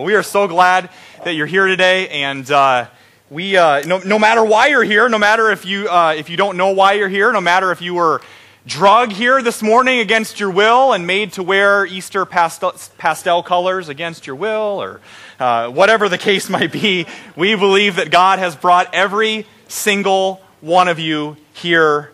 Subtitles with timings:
[0.00, 0.90] We are so glad
[1.24, 2.86] that you're here today, and uh,
[3.30, 6.36] we, uh, no, no, matter why you're here, no matter if you, uh, if you
[6.36, 8.20] don't know why you're here, no matter if you were
[8.64, 13.88] drug here this morning against your will and made to wear Easter pastel, pastel colors
[13.88, 15.00] against your will, or
[15.40, 17.04] uh, whatever the case might be,
[17.34, 22.12] we believe that God has brought every single one of you here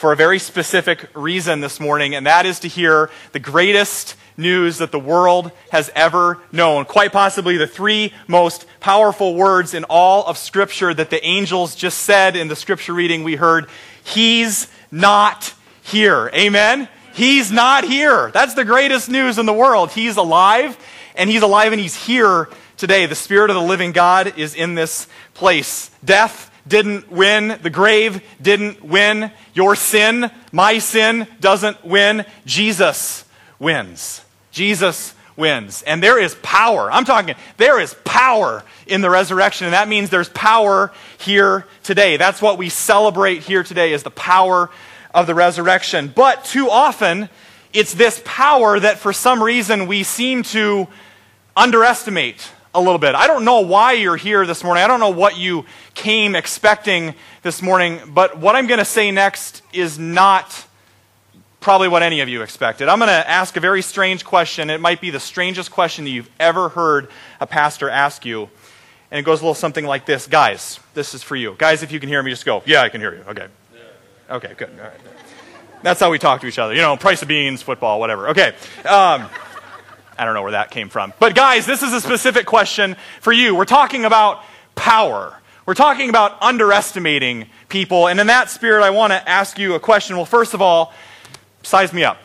[0.00, 4.78] for a very specific reason this morning, and that is to hear the greatest news
[4.78, 6.86] that the world has ever known.
[6.86, 11.98] Quite possibly the three most powerful words in all of Scripture that the angels just
[11.98, 13.68] said in the Scripture reading we heard
[14.02, 15.52] He's not
[15.82, 16.30] here.
[16.32, 16.88] Amen?
[17.12, 18.30] He's not here.
[18.30, 19.90] That's the greatest news in the world.
[19.90, 20.78] He's alive,
[21.14, 23.04] and He's alive and He's here today.
[23.04, 25.90] The Spirit of the living God is in this place.
[26.02, 27.58] Death didn't win.
[27.62, 29.30] The grave didn't win.
[29.54, 32.24] Your sin, my sin, doesn't win.
[32.46, 33.24] Jesus
[33.58, 34.24] wins.
[34.50, 35.82] Jesus wins.
[35.82, 36.90] And there is power.
[36.92, 42.16] I'm talking, there is power in the resurrection, and that means there's power here today.
[42.16, 44.70] That's what we celebrate here today is the power
[45.14, 46.12] of the resurrection.
[46.14, 47.28] But too often,
[47.72, 50.88] it's this power that for some reason we seem to
[51.56, 53.14] underestimate a little bit.
[53.14, 54.84] I don't know why you're here this morning.
[54.84, 59.10] I don't know what you came expecting this morning, but what I'm going to say
[59.10, 60.66] next is not
[61.60, 62.88] probably what any of you expected.
[62.88, 64.70] I'm going to ask a very strange question.
[64.70, 67.10] It might be the strangest question that you've ever heard
[67.40, 68.48] a pastor ask you.
[69.10, 71.56] And it goes a little something like this Guys, this is for you.
[71.58, 73.22] Guys, if you can hear me, just go, Yeah, I can hear you.
[73.28, 73.46] Okay.
[74.30, 74.70] Okay, good.
[74.78, 75.00] All right.
[75.82, 76.72] That's how we talk to each other.
[76.72, 78.28] You know, price of beans, football, whatever.
[78.28, 78.54] Okay.
[78.84, 79.28] Um,
[80.18, 81.12] I don't know where that came from.
[81.18, 83.54] But, guys, this is a specific question for you.
[83.54, 84.42] We're talking about
[84.74, 85.38] power.
[85.66, 88.08] We're talking about underestimating people.
[88.08, 90.16] And in that spirit, I want to ask you a question.
[90.16, 90.92] Well, first of all,
[91.62, 92.18] size me up.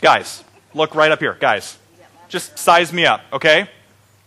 [0.00, 0.44] Guys,
[0.74, 1.36] look right up here.
[1.40, 1.78] Guys,
[2.28, 3.68] just size me up, okay?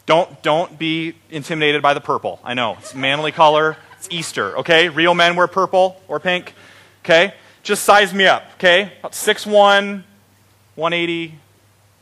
[0.06, 2.40] Don't, don't be intimidated by the purple.
[2.44, 3.78] I know, it's manly color.
[3.98, 4.90] It's Easter, okay?
[4.90, 6.54] Real men wear purple or pink,
[7.04, 7.34] okay?
[7.64, 8.94] Just size me up, okay?
[9.00, 10.04] About 6'1,
[10.76, 11.36] 180,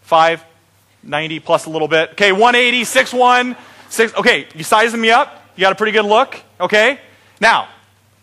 [0.07, 2.11] 590 plus a little bit.
[2.11, 3.57] Okay, 180, 6'1,
[3.89, 5.43] 6, okay, you sizing me up?
[5.55, 6.99] You got a pretty good look, okay?
[7.41, 7.67] Now,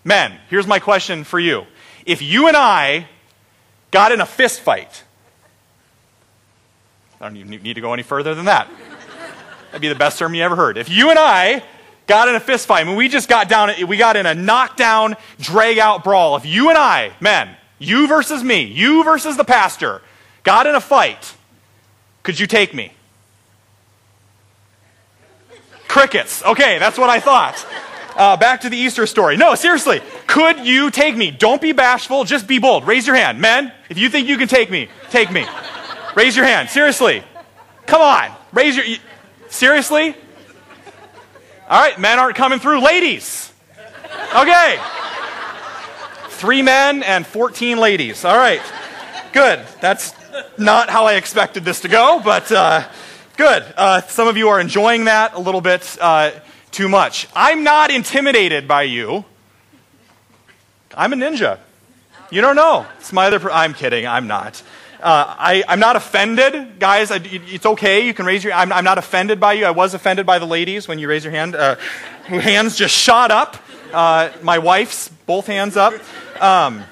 [0.02, 1.66] men, here's my question for you.
[2.06, 3.06] If you and I
[3.90, 5.04] got in a fist fight.
[7.20, 8.68] I don't even need to go any further than that.
[9.66, 10.76] That'd be the best sermon you ever heard.
[10.78, 11.62] If you and I
[12.08, 14.34] got in a fist fight, I mean, we just got down, we got in a
[14.34, 16.36] knockdown, drag out brawl.
[16.36, 20.02] If you and I, men, you versus me, you versus the pastor,
[20.42, 21.36] got in a fight,
[22.24, 22.92] could you take me?
[25.86, 26.42] Crickets.
[26.42, 27.64] Okay, that's what I thought.
[28.16, 29.36] Uh, back to the Easter story.
[29.36, 30.00] No, seriously.
[30.26, 31.30] Could you take me?
[31.30, 32.24] Don't be bashful.
[32.24, 32.86] Just be bold.
[32.86, 33.40] Raise your hand.
[33.40, 35.46] Men, if you think you can take me, take me.
[36.16, 36.68] Raise your hand.
[36.70, 37.22] Seriously.
[37.86, 38.30] Come on.
[38.52, 38.84] Raise your.
[39.48, 40.16] Seriously?
[41.68, 42.80] All right, men aren't coming through.
[42.80, 43.52] Ladies.
[44.34, 44.78] Okay.
[46.30, 48.24] Three men and 14 ladies.
[48.24, 48.60] All right.
[49.32, 49.64] Good.
[49.80, 50.12] That's
[50.58, 52.88] not how I expected this to go, but uh,
[53.36, 53.62] good.
[53.76, 55.96] Uh, some of you are enjoying that a little bit.
[56.00, 56.32] Uh,
[56.74, 57.28] too much.
[57.36, 59.24] I'm not intimidated by you.
[60.96, 61.60] I'm a ninja.
[62.30, 62.84] You don't know.
[62.98, 63.48] It's my other.
[63.50, 64.06] I'm kidding.
[64.06, 64.60] I'm not.
[65.00, 67.12] Uh, I, am not offended, guys.
[67.12, 68.06] I, it's okay.
[68.06, 68.54] You can raise your.
[68.54, 69.66] I'm, I'm, not offended by you.
[69.66, 71.54] I was offended by the ladies when you raise your hand.
[71.54, 71.76] Uh,
[72.24, 73.56] hands just shot up.
[73.92, 75.94] Uh, my wife's both hands up.
[76.42, 76.82] Um,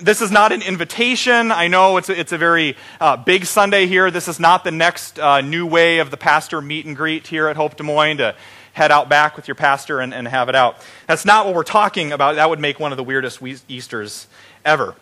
[0.00, 1.50] this is not an invitation.
[1.52, 4.10] I know it's a, it's a very uh, big Sunday here.
[4.10, 7.48] This is not the next uh, new way of the pastor meet and greet here
[7.48, 8.34] at Hope Des Moines to
[8.72, 10.76] head out back with your pastor and, and have it out.
[11.06, 12.36] That's not what we're talking about.
[12.36, 14.28] That would make one of the weirdest Easters
[14.64, 14.94] ever.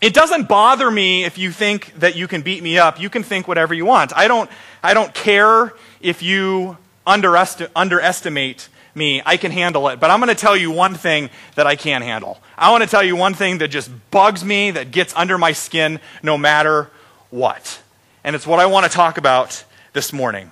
[0.00, 3.00] It doesn't bother me if you think that you can beat me up.
[3.00, 4.12] You can think whatever you want.
[4.16, 4.50] I don't,
[4.82, 9.22] I don't care if you underesti- underestimate me.
[9.24, 10.00] I can handle it.
[10.00, 12.38] But I'm going to tell you one thing that I can't handle.
[12.56, 15.52] I want to tell you one thing that just bugs me, that gets under my
[15.52, 16.90] skin no matter
[17.30, 17.80] what.
[18.22, 20.50] And it's what I want to talk about this morning.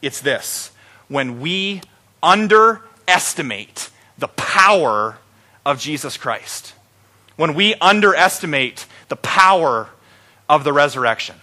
[0.00, 0.70] It's this.
[1.08, 1.82] When we
[2.22, 5.18] underestimate the power
[5.64, 6.74] of Jesus Christ,
[7.36, 9.88] when we underestimate the power
[10.48, 11.36] of the resurrection.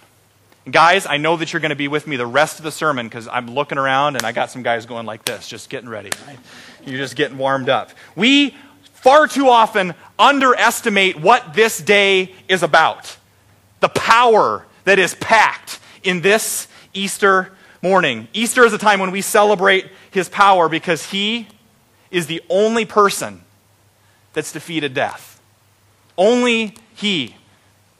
[0.68, 3.06] Guys, I know that you're going to be with me the rest of the sermon
[3.06, 6.10] because I'm looking around and I got some guys going like this, just getting ready.
[6.26, 6.38] Right?
[6.84, 7.90] You're just getting warmed up.
[8.16, 13.16] We far too often underestimate what this day is about.
[13.80, 17.52] The power that is packed in this Easter
[17.82, 18.28] morning.
[18.32, 21.48] Easter is a time when we celebrate his power because he
[22.10, 23.42] is the only person
[24.32, 25.40] that's defeated death.
[26.18, 27.36] Only he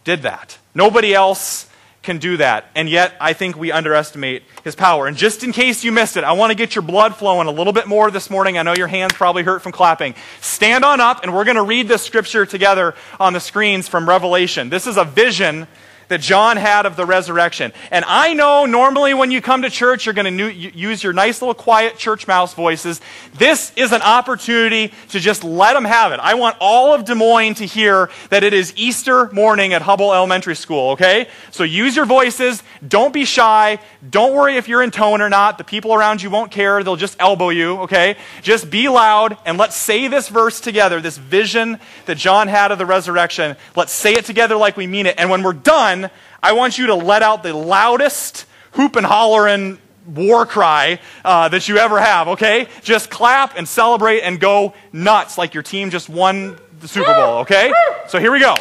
[0.05, 0.59] did that.
[0.75, 1.70] Nobody else
[2.11, 2.65] can do that.
[2.75, 5.07] And yet, I think we underestimate his power.
[5.07, 7.53] And just in case you missed it, I want to get your blood flowing a
[7.53, 8.59] little bit more this morning.
[8.59, 10.17] I know your hands probably hurt from clapping.
[10.41, 14.09] Stand on up, and we're going to read this scripture together on the screens from
[14.09, 14.71] Revelation.
[14.71, 15.69] This is a vision
[16.11, 17.73] that John had of the resurrection.
[17.93, 21.41] And I know normally when you come to church, you're going to use your nice
[21.41, 23.01] little quiet church mouse voices.
[23.35, 26.19] This is an opportunity to just let them have it.
[26.19, 30.13] I want all of Des Moines to hear that it is Easter morning at Hubbell
[30.13, 31.29] Elementary School, okay?
[31.53, 32.63] So use your voices.
[32.87, 33.79] Don't be shy.
[34.09, 35.59] Don't worry if you're in tone or not.
[35.59, 36.83] The people around you won't care.
[36.83, 38.17] They'll just elbow you, okay?
[38.43, 42.79] Just be loud and let's say this verse together, this vision that John had of
[42.79, 43.57] the resurrection.
[43.77, 45.15] Let's say it together like we mean it.
[45.17, 46.00] And when we're done,
[46.43, 51.69] I want you to let out the loudest hoop and hollering war cry uh, that
[51.69, 52.69] you ever have, okay?
[52.83, 57.39] Just clap and celebrate and go nuts like your team just won the Super Bowl,
[57.41, 57.73] okay?
[58.09, 58.55] So here we go.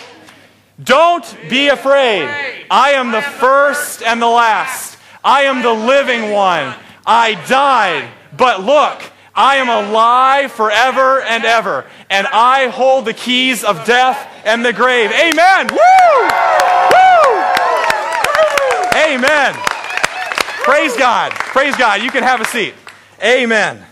[0.83, 2.29] Don't be afraid.
[2.71, 4.97] I am the first and the last.
[5.23, 6.73] I am the living one.
[7.05, 9.01] I died, but look,
[9.35, 14.73] I am alive forever and ever, and I hold the keys of death and the
[14.73, 15.11] grave.
[15.11, 15.67] Amen.
[15.71, 16.98] Woo!
[18.95, 19.53] Amen.
[20.63, 21.31] Praise God.
[21.31, 22.01] Praise God.
[22.01, 22.73] You can have a seat.
[23.23, 23.83] Amen.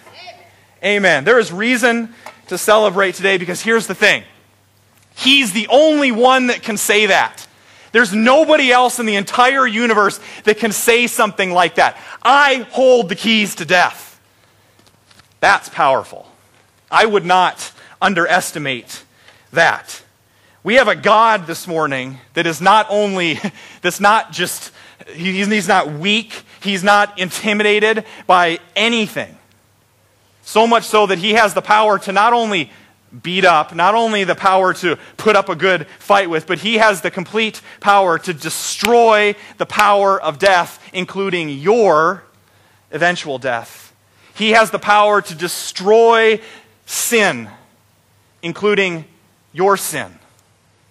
[0.84, 1.24] Amen.
[1.24, 2.14] There is reason
[2.48, 4.24] to celebrate today because here's the thing
[5.16, 7.48] He's the only one that can say that.
[7.92, 11.98] There's nobody else in the entire universe that can say something like that.
[12.22, 14.20] I hold the keys to death.
[15.40, 16.28] That's powerful.
[16.92, 17.72] I would not
[18.02, 19.04] underestimate
[19.54, 20.04] that.
[20.64, 23.40] We have a God this morning that is not only,
[23.82, 24.72] that's not just
[25.14, 26.44] he's not weak.
[26.62, 29.38] He's not intimidated by anything.
[30.44, 32.72] So much so that he has the power to not only
[33.24, 36.76] beat up, not only the power to put up a good fight with, but he
[36.76, 42.24] has the complete power to destroy the power of death, including your
[42.92, 43.94] eventual death.
[44.36, 46.42] He has the power to destroy
[46.86, 47.50] sin,
[48.42, 49.06] including
[49.54, 50.20] your sin,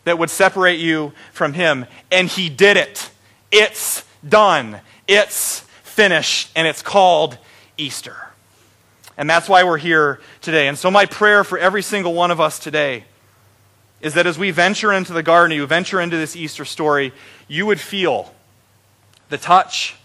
[0.04, 1.86] that would separate you from him.
[2.10, 3.10] And he did it.
[3.52, 4.80] It's done.
[5.06, 7.38] It's finished, and it's called
[7.76, 8.16] Easter.
[9.16, 10.68] And that's why we're here today.
[10.68, 13.04] And so, my prayer for every single one of us today
[14.00, 17.12] is that as we venture into the garden, you venture into this Easter story,
[17.48, 18.34] you would feel
[19.30, 19.96] the touch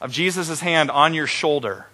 [0.00, 1.86] of Jesus' hand on your shoulder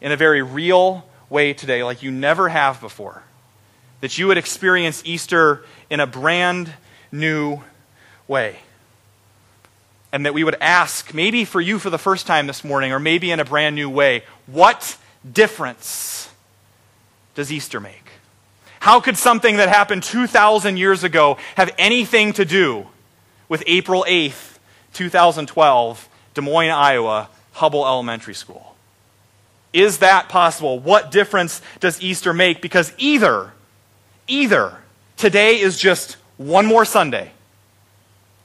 [0.00, 3.22] in a very real way today, like you never have before.
[4.02, 6.72] That you would experience Easter in a brand
[7.10, 7.60] new
[8.28, 8.58] way
[10.12, 12.98] and that we would ask, maybe for you for the first time this morning, or
[12.98, 14.96] maybe in a brand new way, what
[15.30, 16.30] difference
[17.34, 18.10] does Easter make?
[18.80, 22.86] How could something that happened 2,000 years ago have anything to do
[23.48, 24.58] with April 8th,
[24.94, 28.74] 2012, Des Moines, Iowa, Hubbell Elementary School?
[29.72, 30.80] Is that possible?
[30.80, 32.60] What difference does Easter make?
[32.60, 33.52] Because either,
[34.26, 34.78] either
[35.16, 37.30] today is just one more Sunday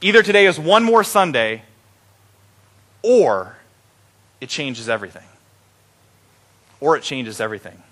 [0.00, 1.62] Either today is one more Sunday,
[3.02, 3.56] or
[4.40, 5.22] it changes everything.
[6.80, 7.82] Or it changes everything.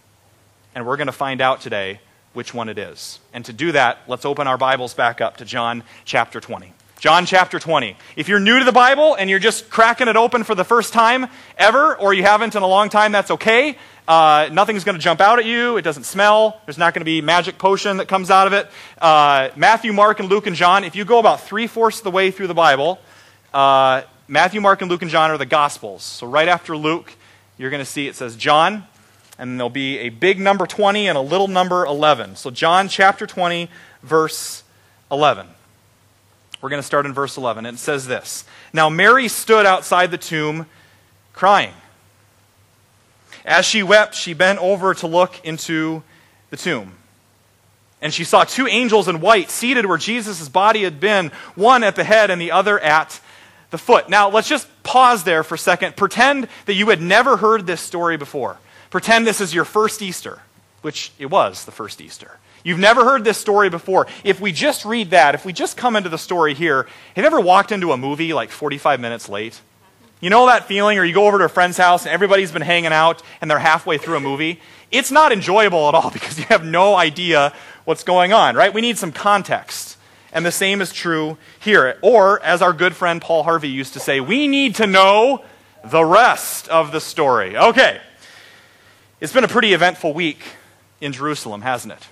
[0.75, 2.01] And we're going to find out today
[2.35, 3.21] which one it is.
[3.33, 6.75] And to do that, let's open our Bibles back up to John chapter 20.
[6.99, 7.96] John chapter 20.
[8.17, 10.93] If you're new to the Bible and you're just cracking it open for the first
[10.93, 11.26] time
[11.58, 13.76] ever, or you haven't in a long time, that's okay.
[14.07, 15.76] Uh, nothing's going to jump out at you.
[15.76, 16.61] It doesn't smell.
[16.66, 18.71] There's not going to be magic potion that comes out of it.
[19.00, 22.11] Uh, Matthew, Mark, and Luke and John, if you go about three fourths of the
[22.11, 22.99] way through the Bible,
[23.52, 26.02] uh, Matthew, Mark, and Luke and John are the Gospels.
[26.02, 27.12] So right after Luke,
[27.59, 28.85] you're going to see it says John,
[29.38, 32.37] and there'll be a big number 20 and a little number 11.
[32.37, 33.69] So John chapter 20,
[34.02, 34.64] verse
[35.11, 35.47] 11.
[36.64, 37.66] We're going to start in verse 11.
[37.66, 38.42] It says this
[38.73, 40.64] Now Mary stood outside the tomb
[41.35, 41.75] crying.
[43.44, 46.02] As she wept, she bent over to look into
[46.49, 46.94] the tomb.
[48.00, 51.97] And she saw two angels in white seated where Jesus' body had been, one at
[51.97, 53.21] the head and the other at
[53.71, 54.09] the foot.
[54.09, 55.97] Now, let's just pause there for a second.
[55.97, 58.56] Pretend that you had never heard this story before.
[58.88, 60.40] Pretend this is your first Easter,
[60.80, 62.38] which it was the first Easter.
[62.64, 64.06] You've never heard this story before.
[64.25, 67.26] If we just read that, if we just come into the story here, have you
[67.26, 69.61] ever walked into a movie like 45 minutes late?
[70.21, 72.62] You know that feeling, or you go over to a friend's house and everybody's been
[72.62, 74.61] hanging out and they're halfway through a movie?
[74.90, 77.52] It's not enjoyable at all because you have no idea
[77.85, 78.73] what's going on, right?
[78.73, 79.99] We need some context.
[80.33, 81.99] And the same is true here.
[82.00, 85.44] Or, as our good friend Paul Harvey used to say, we need to know
[85.85, 87.56] the rest of the story.
[87.56, 88.00] Okay.
[89.21, 90.40] It's been a pretty eventful week
[91.00, 92.09] in Jerusalem, hasn't it?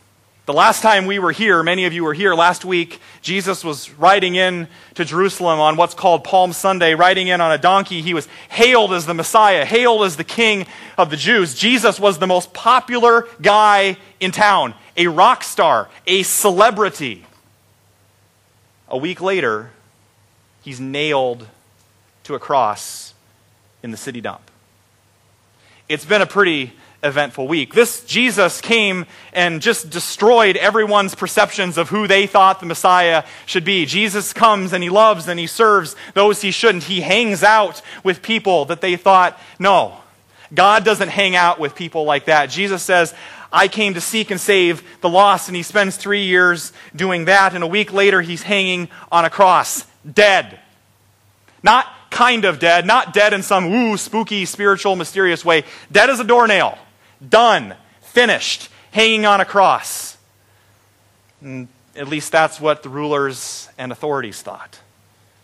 [0.53, 3.91] The last time we were here, many of you were here last week, Jesus was
[3.93, 8.03] riding in to Jerusalem on what's called Palm Sunday, riding in on a donkey.
[8.03, 10.67] He was hailed as the Messiah, hailed as the King
[10.99, 11.55] of the Jews.
[11.55, 17.25] Jesus was the most popular guy in town, a rock star, a celebrity.
[18.89, 19.71] A week later,
[20.61, 21.47] he's nailed
[22.25, 23.15] to a cross
[23.83, 24.51] in the city dump.
[25.89, 27.75] It's been a pretty eventful week.
[27.75, 33.65] This Jesus came and just destroyed everyone's perceptions of who they thought the Messiah should
[33.65, 33.87] be.
[33.87, 36.85] Jesus comes and he loves and he serves those he shouldn't.
[36.85, 39.97] He hangs out with people that they thought, no,
[40.55, 42.47] God doesn't hang out with people like that.
[42.47, 43.15] Jesus says,
[43.53, 47.55] I came to seek and save the lost, and he spends three years doing that,
[47.55, 50.59] and a week later he's hanging on a cross, dead.
[51.63, 55.65] Not kind of dead, not dead in some ooh, spooky, spiritual, mysterious way.
[55.91, 56.79] Dead as a doornail.
[57.27, 57.75] Done.
[58.01, 58.69] Finished.
[58.91, 60.17] Hanging on a cross.
[61.41, 64.81] And at least that's what the rulers and authorities thought.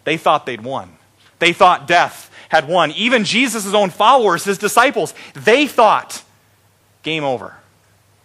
[0.05, 0.97] They thought they'd won.
[1.39, 2.93] They thought death had won.
[2.93, 6.23] Even Jesus' own followers, his disciples, they thought
[7.03, 7.55] game over.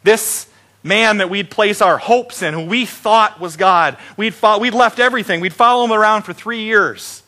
[0.04, 0.48] This
[0.82, 5.00] man that we'd place our hopes in, who we thought was God, we'd, we'd left
[5.00, 5.42] everything.
[5.42, 7.24] We'd follow him around for three years.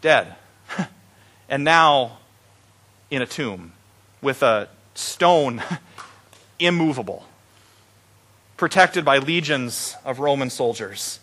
[0.00, 0.34] Dead.
[1.48, 2.18] and now
[3.10, 3.72] in a tomb
[4.22, 5.62] with a stone
[6.58, 7.24] immovable,
[8.56, 11.20] protected by legions of Roman soldiers.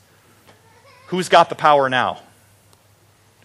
[1.07, 2.19] Who's got the power now?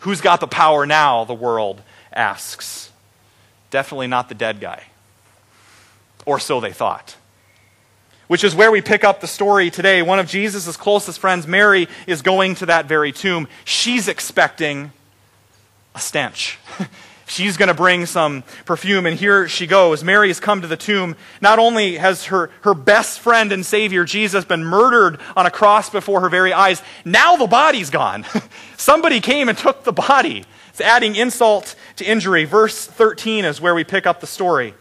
[0.00, 1.25] Who's got the power now?
[1.25, 1.80] The world
[2.12, 2.90] asks.
[3.71, 4.85] Definitely not the dead guy.
[6.26, 7.16] Or so they thought.
[8.26, 10.02] Which is where we pick up the story today.
[10.02, 13.47] One of Jesus' closest friends, Mary, is going to that very tomb.
[13.64, 14.92] She's expecting
[15.94, 16.59] a stench.
[17.32, 20.04] She's going to bring some perfume, and here she goes.
[20.04, 21.16] Mary has come to the tomb.
[21.40, 25.88] Not only has her, her best friend and Savior, Jesus, been murdered on a cross
[25.88, 28.26] before her very eyes, now the body's gone.
[28.76, 30.44] Somebody came and took the body.
[30.68, 32.44] It's adding insult to injury.
[32.44, 34.74] Verse 13 is where we pick up the story.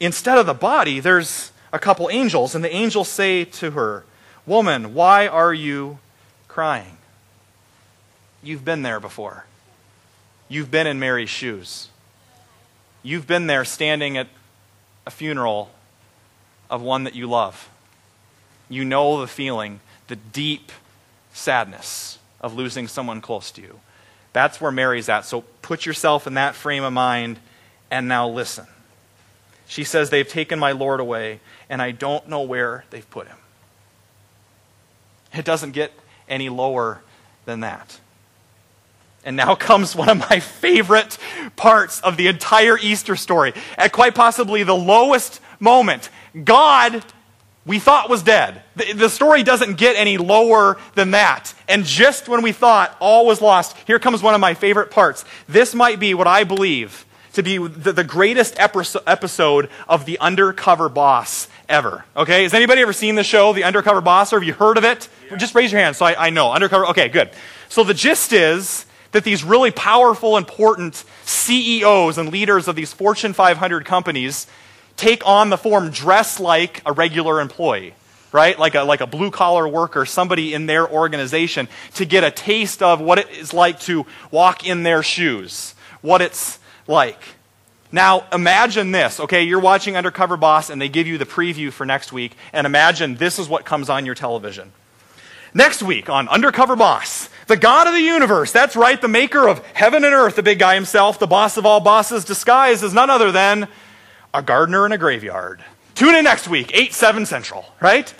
[0.00, 4.06] Instead of the body, there's a couple angels, and the angels say to her,
[4.46, 5.98] Woman, why are you
[6.48, 6.96] crying?
[8.42, 9.44] You've been there before.
[10.48, 11.88] You've been in Mary's shoes.
[13.02, 14.28] You've been there standing at
[15.06, 15.70] a funeral
[16.70, 17.68] of one that you love.
[18.68, 20.72] You know the feeling, the deep
[21.32, 23.80] sadness of losing someone close to you.
[24.32, 25.24] That's where Mary's at.
[25.24, 27.38] So put yourself in that frame of mind
[27.90, 28.66] and now listen.
[29.66, 33.36] She says, They've taken my Lord away, and I don't know where they've put him.
[35.32, 35.92] It doesn't get
[36.28, 37.02] any lower
[37.44, 38.00] than that.
[39.28, 41.18] And now comes one of my favorite
[41.54, 43.52] parts of the entire Easter story.
[43.76, 46.08] At quite possibly the lowest moment,
[46.44, 47.04] God,
[47.66, 48.62] we thought was dead.
[48.76, 51.52] The, the, story doesn't get any lower than that.
[51.68, 55.26] And just when we thought all was lost, here comes one of my favorite parts.
[55.46, 57.04] This might be what I believe
[57.34, 62.06] to be the, the greatest episode of The Undercover Boss ever.
[62.16, 62.44] Okay?
[62.44, 65.06] Has anybody ever seen the show, The Undercover Boss, or have you heard of it?
[65.30, 65.36] Yeah.
[65.36, 66.50] Just raise your hand so I, I know.
[66.50, 67.28] Undercover, okay, good.
[67.68, 73.32] So the gist is that these really powerful, important CEOs and leaders of these Fortune
[73.32, 74.46] 500 companies
[74.96, 77.94] take on the form dress like a regular employee,
[78.32, 78.58] right?
[78.58, 82.82] Like a, like a blue collar worker, somebody in their organization, to get a taste
[82.82, 87.20] of what it is like to walk in their shoes, what it's like.
[87.90, 89.44] Now, imagine this, okay?
[89.44, 93.14] You're watching Undercover Boss and they give you the preview for next week, and imagine
[93.14, 94.72] this is what comes on your television.
[95.54, 99.64] Next week on Undercover Boss, the God of the universe, that's right, the maker of
[99.68, 103.08] heaven and earth, the big guy himself, the boss of all bosses, disguised as none
[103.08, 103.68] other than
[104.34, 105.64] a gardener in a graveyard.
[105.94, 108.12] Tune in next week, 8, 7 Central, right?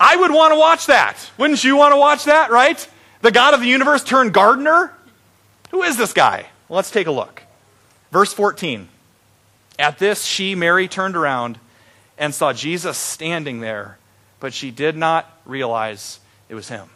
[0.00, 1.30] I would want to watch that.
[1.38, 2.88] Wouldn't you want to watch that, right?
[3.20, 4.92] The God of the universe turned gardener?
[5.70, 6.46] Who is this guy?
[6.68, 7.42] Well, let's take a look.
[8.10, 8.88] Verse 14.
[9.78, 11.58] At this, she, Mary, turned around
[12.18, 13.98] and saw Jesus standing there,
[14.40, 16.18] but she did not realize
[16.52, 16.90] it was him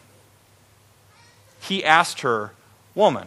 [1.66, 2.52] he asked her,
[2.94, 3.26] Woman,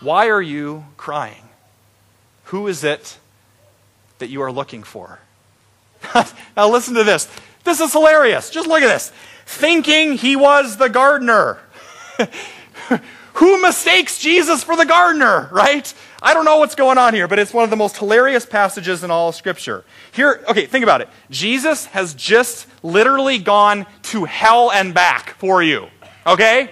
[0.00, 1.48] why are you crying?
[2.44, 3.18] Who is it
[4.18, 5.20] that you are looking for?
[6.56, 7.28] now, listen to this.
[7.64, 8.50] This is hilarious.
[8.50, 9.12] Just look at this.
[9.46, 11.58] Thinking he was the gardener.
[13.38, 15.94] Who mistakes Jesus for the gardener, right?
[16.20, 19.04] I don't know what's going on here, but it's one of the most hilarious passages
[19.04, 19.84] in all of Scripture.
[20.10, 21.08] Here, okay, think about it.
[21.30, 25.86] Jesus has just literally gone to hell and back for you,
[26.26, 26.68] okay?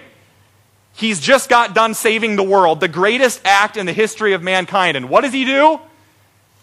[0.93, 4.97] He's just got done saving the world, the greatest act in the history of mankind.
[4.97, 5.79] And what does he do?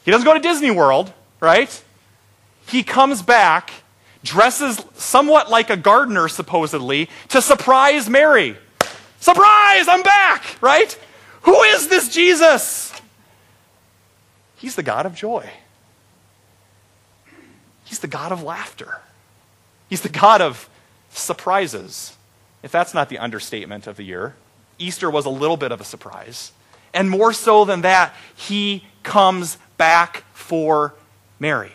[0.04, 1.82] He doesn't go to Disney World, right?
[2.66, 3.70] He comes back
[4.22, 8.58] dresses somewhat like a gardener, supposedly, to surprise Mary.
[9.24, 10.92] Surprise, I'm back, right?
[11.44, 12.92] Who is this Jesus?
[14.56, 15.48] He's the God of joy.
[17.84, 19.00] He's the God of laughter.
[19.88, 20.68] He's the God of
[21.08, 22.18] surprises.
[22.62, 24.34] If that's not the understatement of the year,
[24.78, 26.52] Easter was a little bit of a surprise.
[26.92, 30.92] And more so than that, he comes back for
[31.38, 31.72] Mary.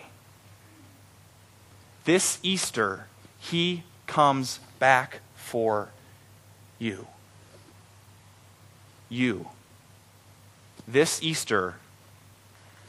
[2.06, 3.08] This Easter,
[3.40, 5.90] he comes back for
[6.78, 7.08] you.
[9.10, 9.48] You.
[10.88, 11.76] This Easter,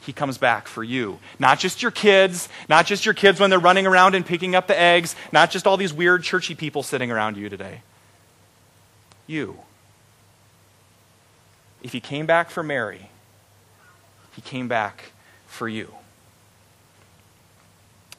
[0.03, 1.19] he comes back for you.
[1.39, 4.67] Not just your kids, not just your kids when they're running around and picking up
[4.67, 7.83] the eggs, not just all these weird churchy people sitting around you today.
[9.27, 9.59] You.
[11.83, 13.11] If he came back for Mary,
[14.35, 15.13] he came back
[15.47, 15.95] for you.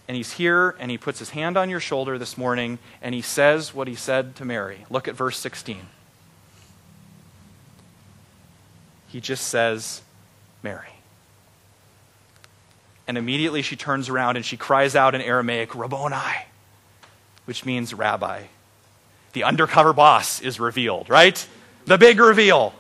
[0.08, 3.22] And he's here and he puts his hand on your shoulder this morning and he
[3.22, 4.86] says what he said to Mary.
[4.90, 5.88] Look at verse 16.
[9.12, 10.02] He just says,
[10.64, 10.88] Mary.
[13.08, 16.46] And immediately she turns around and she cries out in Aramaic, Rabboni,
[17.44, 18.44] which means rabbi.
[19.34, 21.46] The undercover boss is revealed, right?
[21.86, 22.74] The big reveal.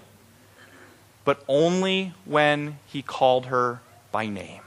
[1.25, 3.81] But only when he called her
[4.13, 4.61] by name.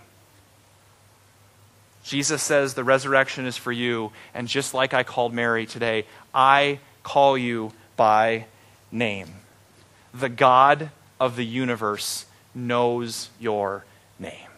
[2.02, 6.04] Jesus says the resurrection is for you, and just like I called Mary today,
[6.34, 8.44] I call you by
[8.92, 9.28] name.
[10.12, 10.90] The God
[11.24, 13.84] of the universe knows your
[14.18, 14.50] name.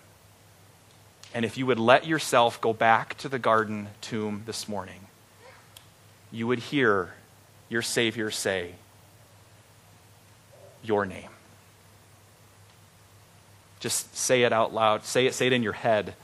[1.32, 5.06] And if you would let yourself go back to the garden tomb this morning,
[6.32, 7.14] you would hear
[7.68, 8.75] your Savior say,
[10.82, 11.30] Your name.
[13.78, 15.04] Just say it out loud.
[15.04, 16.14] Say it, say it in your head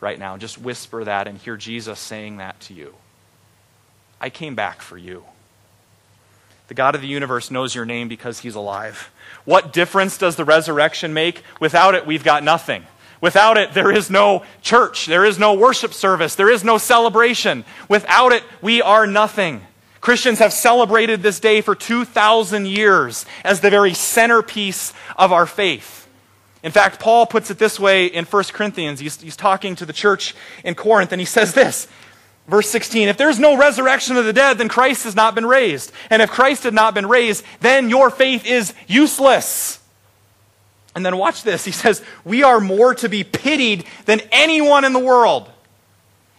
[0.00, 0.38] right now.
[0.38, 2.94] Just whisper that and hear Jesus saying that to you.
[4.18, 5.24] I came back for you.
[6.70, 9.10] The God of the universe knows your name because he's alive.
[9.44, 11.42] What difference does the resurrection make?
[11.58, 12.84] Without it, we've got nothing.
[13.20, 15.06] Without it, there is no church.
[15.06, 16.36] There is no worship service.
[16.36, 17.64] There is no celebration.
[17.88, 19.62] Without it, we are nothing.
[20.00, 26.06] Christians have celebrated this day for 2,000 years as the very centerpiece of our faith.
[26.62, 29.00] In fact, Paul puts it this way in 1 Corinthians.
[29.00, 31.88] He's, he's talking to the church in Corinth, and he says this
[32.50, 35.92] Verse 16 If there's no resurrection of the dead, then Christ has not been raised.
[36.10, 39.78] And if Christ had not been raised, then your faith is useless.
[40.96, 41.64] And then watch this.
[41.64, 45.48] He says, We are more to be pitied than anyone in the world.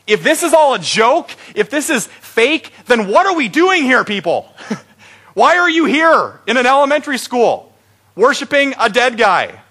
[0.06, 3.84] If this is all a joke, if this is fake, then what are we doing
[3.84, 4.54] here, people?
[5.34, 7.74] Why are you here in an elementary school
[8.16, 9.62] worshiping a dead guy?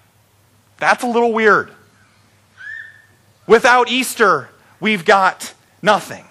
[0.79, 1.70] That's a little weird.
[3.46, 4.48] Without Easter,
[4.79, 6.24] we've got nothing.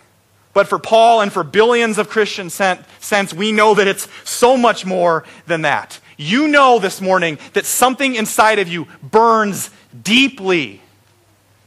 [0.60, 4.86] But for Paul and for billions of Christians sense, we know that it's so much
[4.86, 6.02] more than that.
[6.18, 9.70] You know this morning that something inside of you burns
[10.04, 10.82] deeply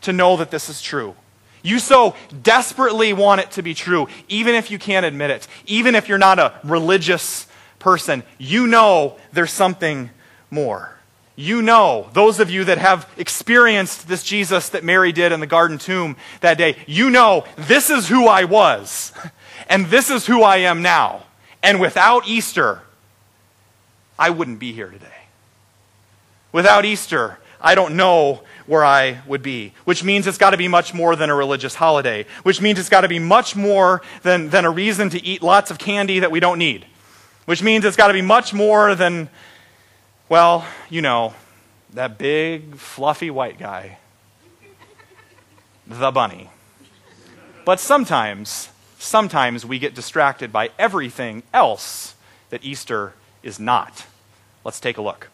[0.03, 1.17] to know that this is true.
[1.63, 5.95] You so desperately want it to be true, even if you can't admit it, even
[5.95, 7.47] if you're not a religious
[7.79, 10.11] person, you know there's something
[10.51, 10.95] more
[11.43, 15.47] you know, those of you that have experienced this Jesus that Mary did in the
[15.47, 19.13] garden tomb that day, you know, this is who I was,
[19.69, 21.25] and this is who I am now.
[21.61, 22.83] And without Easter,
[24.17, 25.09] I wouldn't be here today.
[26.53, 30.69] Without Easter, I don't know where I would be, which means it's got to be
[30.69, 34.51] much more than a religious holiday, which means it's got to be much more than,
[34.51, 36.87] than a reason to eat lots of candy that we don't need,
[37.47, 39.29] which means it's got to be much more than
[40.29, 41.35] well, you know,
[41.93, 43.99] that big, fluffy white guy,
[45.87, 46.51] the bunny.
[47.65, 52.15] But sometimes, sometimes we get distracted by everything else
[52.51, 54.07] that Easter is not.
[54.65, 55.29] Let's take a look.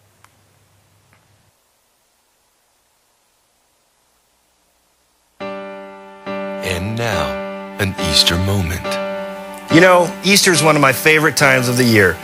[5.40, 7.28] And now,
[7.78, 8.84] an Easter moment.
[9.72, 12.16] You know, Easter is one of my favorite times of the year.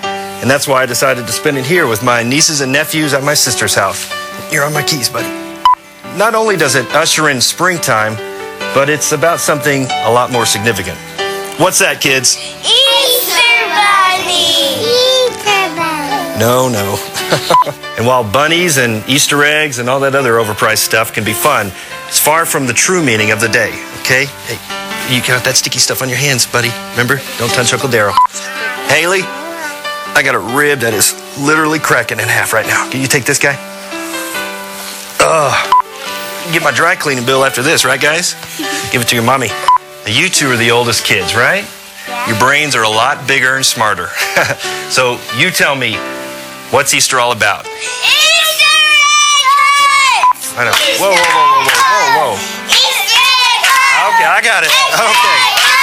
[0.45, 3.23] And that's why I decided to spend it here with my nieces and nephews at
[3.23, 4.13] my sister's house.
[4.51, 5.27] Here are on my keys, buddy.
[6.19, 8.15] Not only does it usher in springtime,
[8.75, 10.99] but it's about something a lot more significant.
[11.59, 12.37] What's that, kids?
[12.61, 14.85] Easter Bunny!
[14.85, 16.39] Easter Bunny!
[16.39, 17.01] No, no.
[17.97, 21.73] and while bunnies and Easter eggs and all that other overpriced stuff can be fun,
[22.07, 24.27] it's far from the true meaning of the day, okay?
[24.45, 24.61] Hey,
[25.09, 26.69] you got that sticky stuff on your hands, buddy.
[26.91, 27.17] Remember?
[27.39, 28.13] Don't touch Uncle Daryl.
[28.93, 29.23] Haley,
[30.17, 31.11] I got a rib that is
[31.43, 32.89] literally cracking in half right now.
[32.89, 33.59] Can you take this guy?
[35.19, 35.55] Ugh.
[36.53, 38.35] Get my dry cleaning bill after this, right, guys?
[38.93, 39.49] Give it to your mommy.
[40.07, 41.67] You two are the oldest kids, right?
[42.29, 44.09] Your brains are a lot bigger and smarter.
[44.89, 45.97] so you tell me,
[46.71, 47.67] what's Easter all about?
[47.67, 48.71] Easter
[50.31, 50.55] eggs!
[50.55, 50.77] I know.
[51.03, 52.39] Whoa, whoa, whoa, whoa, whoa, whoa.
[52.71, 54.15] Easter eggs!
[54.15, 54.71] Okay, I got it.
[54.71, 55.74] Okay.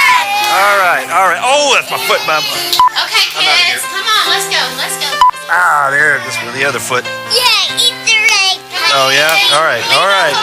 [0.62, 1.42] All right, all right.
[1.42, 2.46] Oh, that's my foot, bump.
[2.46, 3.74] Okay, I'm outta here.
[3.74, 5.10] kids, come on, let's go, let's go.
[5.50, 7.02] Ah, there it is with the other foot.
[7.34, 8.62] Yeah, Easter egg.
[8.94, 9.34] Oh, yeah?
[9.58, 10.36] All right, all right.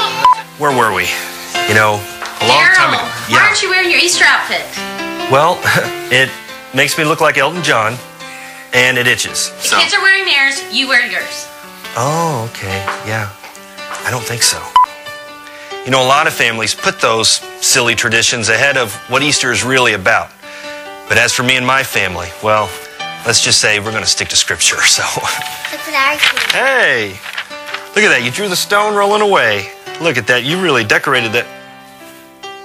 [0.59, 1.07] Where were we?
[1.71, 2.03] You know,
[2.43, 2.99] a long time ago.
[3.31, 4.67] Daryl, why aren't you wearing your Easter outfit?
[5.31, 5.55] Well,
[6.11, 6.27] it
[6.75, 7.95] makes me look like Elton John,
[8.73, 9.51] and it itches.
[9.51, 9.77] The So.
[9.79, 11.47] kids are wearing theirs, you wear yours.
[11.95, 12.83] Oh, okay.
[13.07, 13.31] Yeah.
[14.03, 14.59] I don't think so.
[15.89, 19.63] You know, a lot of families put those silly traditions ahead of what Easter is
[19.63, 20.29] really about.
[21.07, 22.69] But as for me and my family, well,
[23.25, 24.75] let's just say we're going to stick to Scripture.
[24.85, 26.57] So, Look what I see.
[26.57, 27.07] hey,
[27.95, 28.21] look at that.
[28.23, 29.71] You drew the stone rolling away.
[29.99, 30.43] Look at that.
[30.43, 31.47] You really decorated that.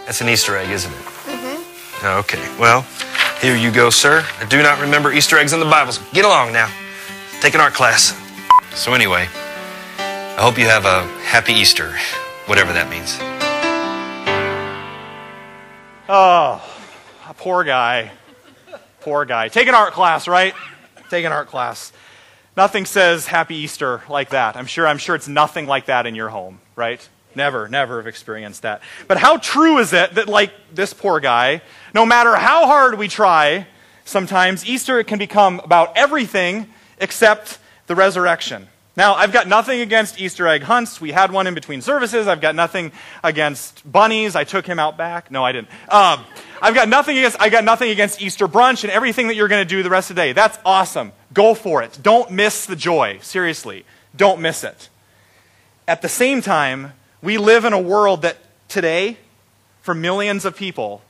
[0.04, 1.04] That's an Easter egg, isn't it?
[1.24, 2.06] Mm-hmm.
[2.20, 2.60] Okay.
[2.60, 2.82] Well,
[3.40, 4.22] here you go, sir.
[4.38, 5.92] I do not remember Easter eggs in the Bible.
[5.92, 6.70] So get along now.
[7.40, 8.12] Take an art class.
[8.74, 9.28] So, anyway,
[9.96, 11.96] I hope you have a happy Easter,
[12.46, 13.18] whatever that means.
[16.08, 16.62] Oh,
[17.38, 18.10] poor guy.
[19.00, 19.48] Poor guy.
[19.48, 20.54] Take an art class, right?
[21.10, 21.92] Take an art class.
[22.56, 24.56] Nothing says happy Easter like that.
[24.56, 27.06] I'm sure I'm sure it's nothing like that in your home, right?
[27.34, 28.80] Never, never have experienced that.
[29.08, 33.08] But how true is it that like this poor guy, no matter how hard we
[33.08, 33.66] try,
[34.04, 38.68] sometimes Easter can become about everything except the resurrection.
[38.96, 41.00] Now, I've got nothing against Easter egg hunts.
[41.00, 42.28] We had one in between services.
[42.28, 42.92] I've got nothing
[43.24, 44.36] against bunnies.
[44.36, 45.32] I took him out back.
[45.32, 45.68] No, I didn't.
[45.88, 46.24] Um,
[46.62, 47.40] I've got nothing against.
[47.40, 50.10] I got nothing against Easter brunch and everything that you're going to do the rest
[50.10, 50.32] of the day.
[50.32, 51.10] That's awesome.
[51.32, 51.98] Go for it.
[52.02, 53.18] Don't miss the joy.
[53.20, 54.88] Seriously, don't miss it.
[55.88, 58.36] At the same time, we live in a world that
[58.68, 59.18] today,
[59.82, 61.02] for millions of people,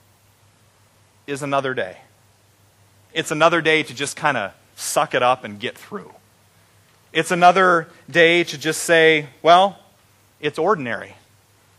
[1.27, 1.99] is another day.
[3.13, 6.11] It's another day to just kind of suck it up and get through.
[7.15, 9.79] It's another day to just say, well,
[10.41, 11.15] it's ordinary.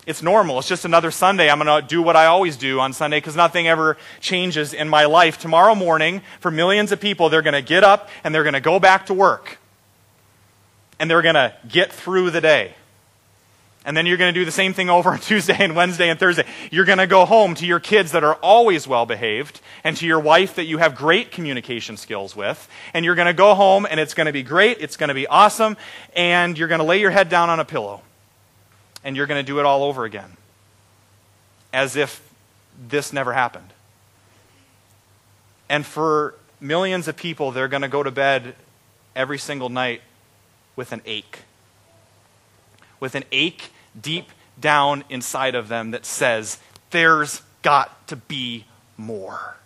[0.05, 0.59] It's normal.
[0.59, 1.49] It's just another Sunday.
[1.49, 4.87] I'm going to do what I always do on Sunday because nothing ever changes in
[4.87, 5.37] my life.
[5.37, 8.61] Tomorrow morning, for millions of people, they're going to get up and they're going to
[8.61, 9.57] go back to work.
[10.99, 12.73] And they're going to get through the day.
[13.85, 16.19] And then you're going to do the same thing over on Tuesday and Wednesday and
[16.19, 16.45] Thursday.
[16.71, 20.07] You're going to go home to your kids that are always well behaved and to
[20.07, 22.67] your wife that you have great communication skills with.
[22.95, 24.79] And you're going to go home and it's going to be great.
[24.81, 25.77] It's going to be awesome.
[26.15, 28.01] And you're going to lay your head down on a pillow.
[29.03, 30.35] And you're going to do it all over again.
[31.71, 32.27] As if
[32.89, 33.71] this never happened.
[35.69, 38.55] And for millions of people, they're going to go to bed
[39.15, 40.01] every single night
[40.75, 41.41] with an ache.
[42.99, 43.69] With an ache
[43.99, 44.29] deep
[44.59, 46.59] down inside of them that says,
[46.91, 48.65] there's got to be
[48.97, 49.57] more.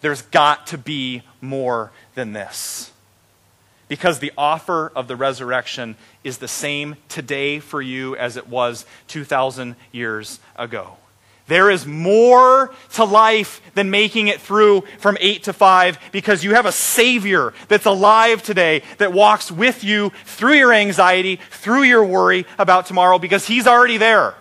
[0.00, 2.90] There's got to be more than this.
[3.88, 8.86] Because the offer of the resurrection is the same today for you as it was
[9.08, 10.96] 2,000 years ago.
[11.50, 16.54] There is more to life than making it through from 8 to 5 because you
[16.54, 22.04] have a Savior that's alive today that walks with you through your anxiety, through your
[22.04, 24.36] worry about tomorrow because He's already there.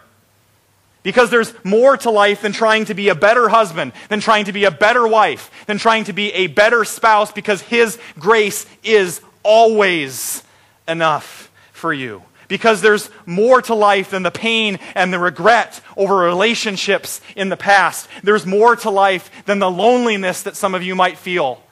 [1.02, 4.54] Because there's more to life than trying to be a better husband, than trying to
[4.54, 9.20] be a better wife, than trying to be a better spouse because His grace is
[9.42, 10.44] always
[10.88, 16.18] enough for you because there's more to life than the pain and the regret over
[16.18, 18.10] relationships in the past.
[18.24, 21.64] There's more to life than the loneliness that some of you might feel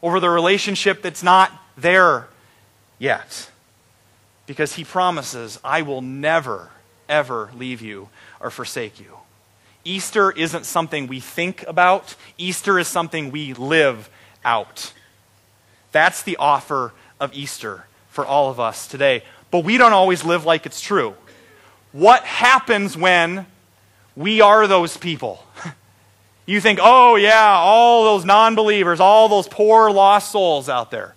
[0.00, 2.28] over the relationship that's not there
[3.00, 3.50] yet.
[4.46, 6.70] Because he promises, I will never,
[7.08, 9.18] ever leave you or forsake you.
[9.84, 14.10] Easter isn't something we think about, Easter is something we live
[14.44, 14.92] out.
[15.92, 20.44] That's the offer of Easter for all of us today but we don't always live
[20.44, 21.14] like it's true.
[21.92, 23.46] What happens when
[24.16, 25.44] we are those people?
[26.48, 31.14] You think, oh, yeah, all those non believers, all those poor lost souls out there.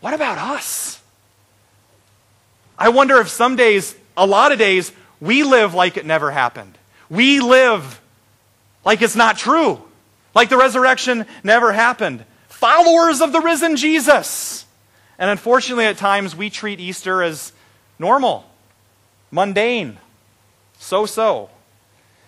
[0.00, 1.02] What about us?
[2.78, 6.78] I wonder if some days, a lot of days, we live like it never happened.
[7.10, 8.00] We live
[8.86, 9.82] like it's not true,
[10.34, 12.24] like the resurrection never happened.
[12.48, 14.63] Followers of the risen Jesus.
[15.18, 17.52] And unfortunately, at times, we treat Easter as
[17.98, 18.44] normal,
[19.30, 19.98] mundane,
[20.78, 21.50] so so.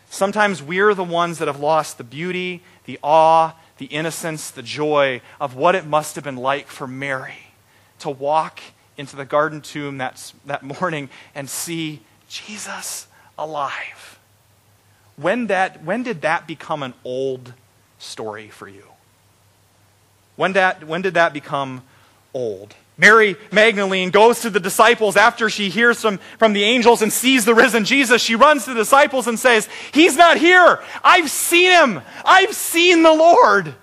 [0.08, 5.20] Sometimes we're the ones that have lost the beauty, the awe, the innocence, the joy
[5.40, 7.52] of what it must have been like for Mary
[7.98, 8.60] to walk
[8.96, 14.18] into the garden tomb that, that morning and see Jesus alive.
[15.16, 17.52] when, that, when did that become an old
[17.98, 18.84] story for you?
[20.36, 21.82] When, that, when did that become
[22.36, 22.74] old?
[22.98, 27.44] Mary Magdalene goes to the disciples after she hears from, from the angels and sees
[27.44, 28.22] the risen Jesus.
[28.22, 30.82] She runs to the disciples and says, He's not here.
[31.04, 32.00] I've seen him.
[32.24, 33.74] I've seen the Lord.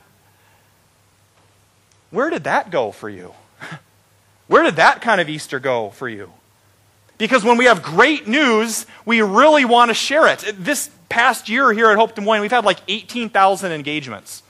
[2.10, 3.34] Where did that go for you?
[4.48, 6.32] Where did that kind of Easter go for you?
[7.20, 10.44] Because when we have great news, we really want to share it.
[10.58, 14.42] This past year here at Hope Des Moines, we've had like 18,000 engagements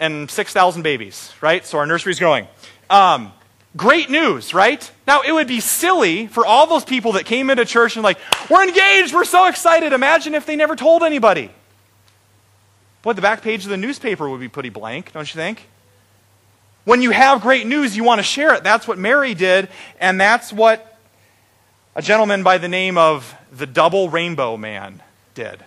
[0.00, 1.64] and 6,000 babies, right?
[1.66, 2.48] So our nursery's growing.
[2.92, 3.32] Um,
[3.74, 4.88] great news, right?
[5.06, 8.18] Now, it would be silly for all those people that came into church and, like,
[8.50, 9.94] we're engaged, we're so excited.
[9.94, 11.50] Imagine if they never told anybody.
[13.00, 15.66] Boy, the back page of the newspaper would be pretty blank, don't you think?
[16.84, 18.62] When you have great news, you want to share it.
[18.62, 20.98] That's what Mary did, and that's what
[21.96, 25.02] a gentleman by the name of the Double Rainbow Man
[25.34, 25.64] did.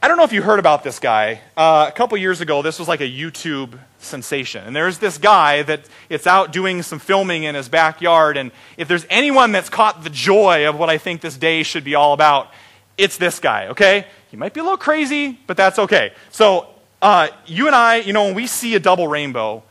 [0.00, 1.40] I don't know if you heard about this guy.
[1.56, 4.64] Uh, a couple years ago, this was like a YouTube sensation.
[4.64, 8.36] And there's this guy that it's out doing some filming in his backyard.
[8.36, 11.82] And if there's anyone that's caught the joy of what I think this day should
[11.82, 12.48] be all about,
[12.96, 14.06] it's this guy, okay?
[14.30, 16.12] He might be a little crazy, but that's okay.
[16.30, 16.68] So,
[17.02, 19.64] uh, you and I, you know, when we see a double rainbow,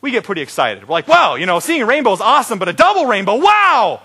[0.00, 0.88] we get pretty excited.
[0.88, 4.00] We're like, wow, you know, seeing a rainbow is awesome, but a double rainbow, wow!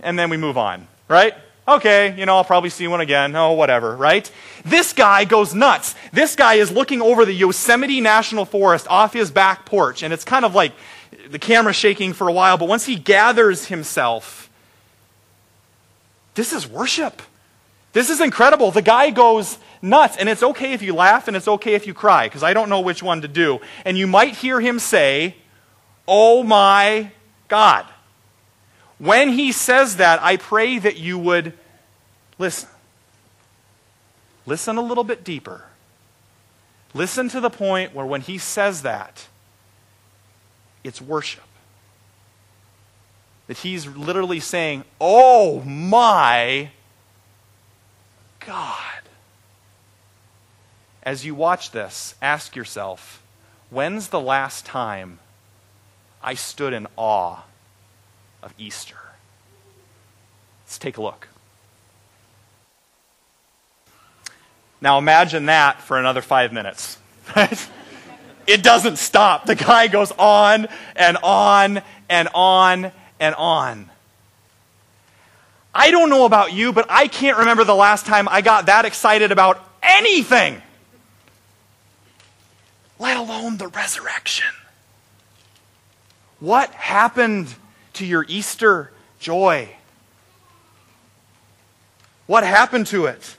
[0.00, 1.34] And then we move on, right?
[1.70, 3.36] Okay, you know, I'll probably see one again.
[3.36, 4.28] Oh, whatever, right?
[4.64, 5.94] This guy goes nuts.
[6.12, 10.24] This guy is looking over the Yosemite National Forest off his back porch, and it's
[10.24, 10.72] kind of like
[11.28, 14.50] the camera shaking for a while, but once he gathers himself,
[16.34, 17.22] this is worship.
[17.92, 18.72] This is incredible.
[18.72, 21.94] The guy goes nuts, and it's okay if you laugh and it's okay if you
[21.94, 23.60] cry, because I don't know which one to do.
[23.84, 25.36] And you might hear him say,
[26.08, 27.12] Oh my
[27.46, 27.86] God.
[28.98, 31.54] When he says that, I pray that you would
[32.40, 32.68] listen.
[34.46, 35.64] Listen a little bit deeper.
[36.94, 39.28] Listen to the point where when he says that,
[40.82, 41.44] it's worship.
[43.46, 46.70] That he's literally saying, Oh my
[48.44, 49.02] God.
[51.02, 53.22] As you watch this, ask yourself,
[53.68, 55.18] when's the last time
[56.22, 57.42] I stood in awe
[58.42, 58.98] of Easter?
[60.64, 61.28] Let's take a look.
[64.80, 66.98] Now imagine that for another five minutes.
[68.50, 69.46] It doesn't stop.
[69.46, 70.66] The guy goes on
[70.96, 72.90] and on and on
[73.20, 73.88] and on.
[75.72, 78.86] I don't know about you, but I can't remember the last time I got that
[78.86, 80.60] excited about anything,
[82.98, 84.48] let alone the resurrection.
[86.40, 87.54] What happened
[87.92, 88.90] to your Easter
[89.20, 89.68] joy?
[92.26, 93.36] What happened to it?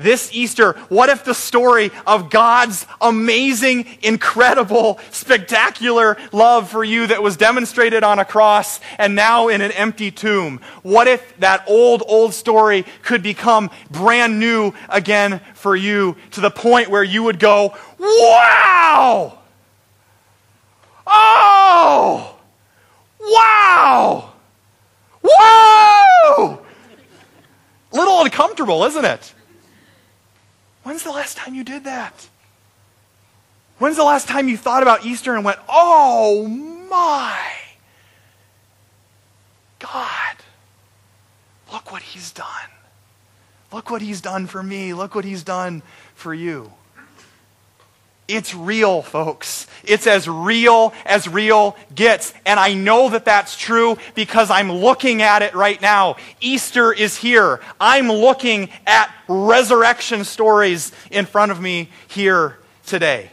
[0.00, 7.22] This Easter, what if the story of God's amazing, incredible, spectacular love for you that
[7.22, 12.02] was demonstrated on a cross and now in an empty tomb, what if that old,
[12.08, 17.38] old story could become brand new again for you to the point where you would
[17.38, 19.38] go, wow!
[21.06, 22.38] Oh!
[23.20, 24.32] Wow!
[25.22, 26.64] Whoa!
[27.92, 29.34] Little uncomfortable, isn't it?
[30.82, 32.28] When's the last time you did that?
[33.78, 37.40] When's the last time you thought about Easter and went, oh my
[39.78, 40.36] God,
[41.72, 42.46] look what he's done.
[43.72, 44.92] Look what he's done for me.
[44.92, 45.82] Look what he's done
[46.14, 46.72] for you.
[48.30, 49.66] It's real, folks.
[49.84, 52.32] It's as real as real gets.
[52.46, 56.16] And I know that that's true because I'm looking at it right now.
[56.40, 57.60] Easter is here.
[57.80, 63.30] I'm looking at resurrection stories in front of me here today.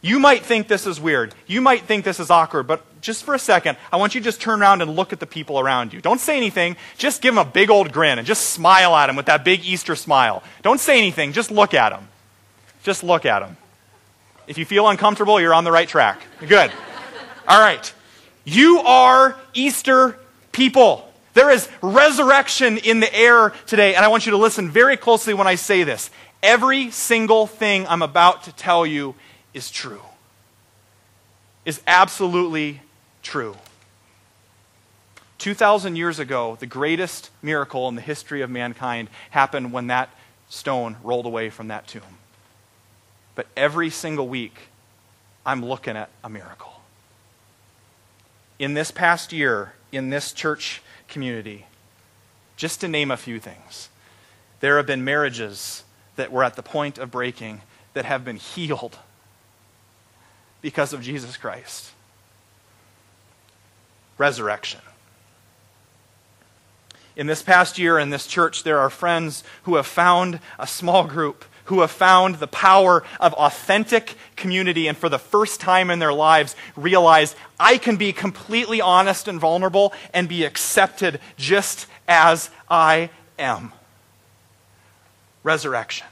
[0.00, 1.34] You might think this is weird.
[1.46, 4.24] You might think this is awkward, but just for a second, I want you to
[4.24, 6.00] just turn around and look at the people around you.
[6.00, 6.76] Don't say anything.
[6.98, 9.64] Just give them a big old grin and just smile at them with that big
[9.64, 10.42] Easter smile.
[10.62, 11.32] Don't say anything.
[11.32, 12.08] Just look at them.
[12.82, 13.56] Just look at them.
[14.46, 16.22] If you feel uncomfortable, you're on the right track.
[16.46, 16.72] Good.
[17.46, 17.92] All right.
[18.44, 20.18] You are Easter
[20.50, 21.08] people.
[21.34, 25.32] There is resurrection in the air today, and I want you to listen very closely
[25.32, 26.10] when I say this.
[26.42, 29.14] Every single thing I'm about to tell you
[29.54, 30.02] is true,
[31.64, 32.80] is absolutely
[33.22, 33.56] true.
[35.38, 40.10] 2,000 years ago, the greatest miracle in the history of mankind happened when that
[40.48, 42.02] stone rolled away from that tomb.
[43.34, 44.54] But every single week,
[45.44, 46.80] I'm looking at a miracle.
[48.58, 51.66] In this past year, in this church community,
[52.56, 53.88] just to name a few things,
[54.62, 55.82] There have been marriages
[56.14, 57.62] that were at the point of breaking
[57.94, 58.96] that have been healed
[60.60, 61.90] because of Jesus Christ.
[64.18, 64.80] Resurrection.
[67.16, 71.08] In this past year in this church, there are friends who have found a small
[71.08, 76.00] group, who have found the power of authentic community, and for the first time in
[76.00, 82.50] their lives realize I can be completely honest and vulnerable and be accepted just as
[82.68, 83.08] I
[83.38, 83.72] am.
[85.42, 86.06] Resurrection.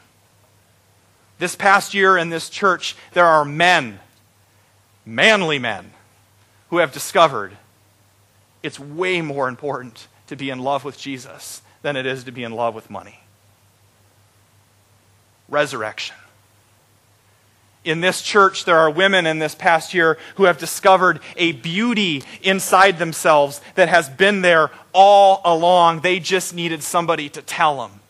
[1.38, 4.00] This past year in this church, there are men,
[5.04, 5.92] manly men,
[6.70, 7.54] who have discovered
[8.62, 12.44] it's way more important to be in love with Jesus than it is to be
[12.44, 13.20] in love with money.
[15.50, 16.16] Resurrection.
[17.82, 22.22] In this church, there are women in this past year who have discovered a beauty
[22.42, 26.00] inside themselves that has been there all along.
[26.00, 28.00] They just needed somebody to tell them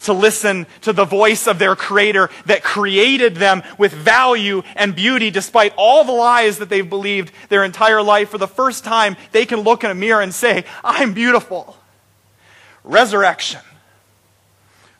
[0.00, 5.30] to listen to the voice of their creator that created them with value and beauty
[5.30, 8.30] despite all the lies that they've believed their entire life.
[8.30, 11.76] For the first time, they can look in a mirror and say, I'm beautiful.
[12.82, 13.60] Resurrection.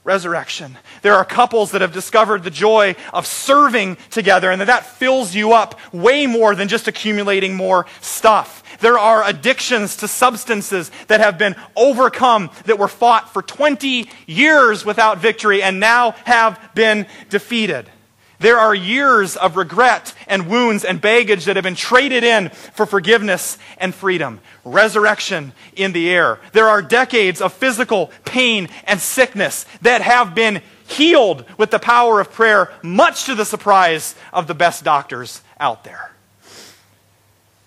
[0.02, 0.78] Resurrection.
[1.02, 5.34] There are couples that have discovered the joy of serving together and that that fills
[5.34, 8.62] you up way more than just accumulating more stuff.
[8.80, 14.86] There are addictions to substances that have been overcome, that were fought for 20 years
[14.86, 17.90] without victory and now have been defeated.
[18.40, 22.86] There are years of regret and wounds and baggage that have been traded in for
[22.86, 24.40] forgiveness and freedom.
[24.64, 26.40] Resurrection in the air.
[26.52, 32.18] There are decades of physical pain and sickness that have been healed with the power
[32.18, 36.10] of prayer, much to the surprise of the best doctors out there.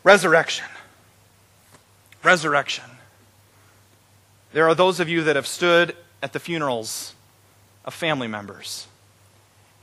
[0.03, 0.65] Resurrection
[2.23, 2.85] resurrection.
[4.53, 7.13] There are those of you that have stood at the funerals
[7.85, 8.87] of family members,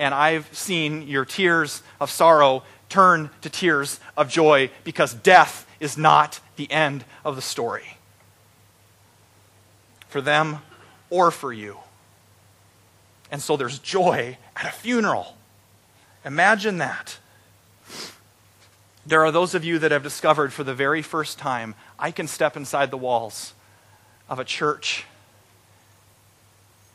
[0.01, 5.97] and I've seen your tears of sorrow turn to tears of joy because death is
[5.99, 7.99] not the end of the story
[10.09, 10.59] for them
[11.11, 11.77] or for you.
[13.31, 15.37] And so there's joy at a funeral.
[16.25, 17.19] Imagine that.
[19.07, 22.27] There are those of you that have discovered for the very first time I can
[22.27, 23.53] step inside the walls
[24.29, 25.05] of a church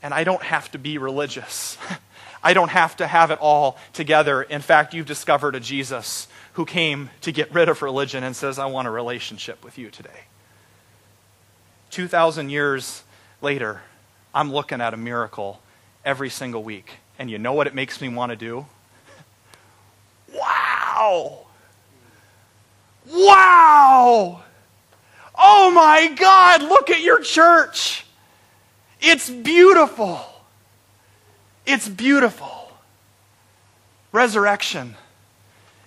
[0.02, 1.78] and I don't have to be religious.
[2.45, 4.43] I don't have to have it all together.
[4.43, 8.60] In fact, you've discovered a Jesus who came to get rid of religion and says,
[8.60, 10.25] I want a relationship with you today.
[11.89, 13.01] 2,000 years
[13.41, 13.81] later,
[14.31, 15.60] I'm looking at a miracle
[16.05, 16.91] every single week.
[17.17, 18.67] And you know what it makes me want to do?
[20.36, 21.45] Wow!
[23.08, 24.43] Wow!
[25.36, 28.05] Oh my God, look at your church.
[29.01, 30.35] It's beautiful.
[31.65, 32.71] It's beautiful.
[34.12, 34.95] Resurrection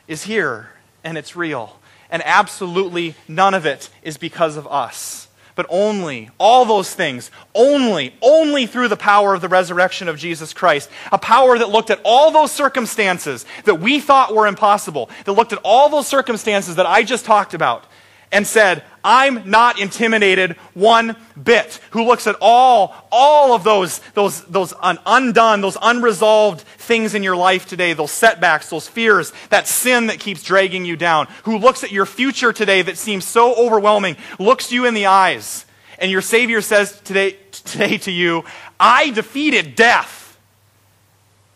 [0.07, 0.71] is here
[1.05, 1.79] and it's real.
[2.11, 5.29] And absolutely none of it is because of us.
[5.55, 10.53] But only, all those things, only, only through the power of the resurrection of Jesus
[10.53, 10.89] Christ.
[11.11, 15.53] A power that looked at all those circumstances that we thought were impossible, that looked
[15.53, 17.85] at all those circumstances that I just talked about,
[18.31, 21.81] and said, I'm not intimidated one bit.
[21.91, 27.37] Who looks at all, all of those, those, those undone, those unresolved things in your
[27.37, 31.27] life today, those setbacks, those fears, that sin that keeps dragging you down.
[31.45, 35.65] Who looks at your future today that seems so overwhelming, looks you in the eyes,
[35.99, 38.45] and your Savior says today, today to you,
[38.79, 40.39] I defeated death.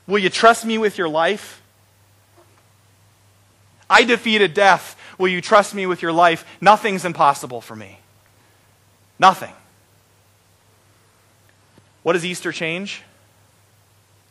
[0.07, 1.63] Will you trust me with your life?
[3.89, 4.97] I defeated death.
[5.23, 6.45] Will you trust me with your life?
[6.61, 8.01] Nothing's impossible for me.
[9.21, 9.53] Nothing.
[12.03, 13.03] What does Easter change?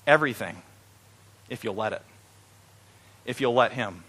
[0.05, 0.61] Everything,
[1.49, 2.01] if you'll let it.
[3.23, 4.03] If you'll let Him.